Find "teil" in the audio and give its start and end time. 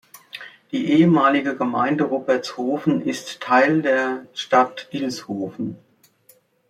3.39-3.83